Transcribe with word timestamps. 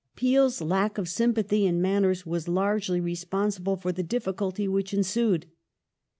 ''Peel'? 0.15 0.51
lack 0.61 0.97
of 0.97 1.07
sympathy 1.07 1.67
and 1.67 1.79
manners 1.79 2.25
was 2.25 2.47
largely 2.47 2.99
responsible 2.99 3.75
for 3.75 3.91
the 3.91 4.01
difficulty 4.01 4.67
which 4.67 4.95
ensued. 4.95 5.45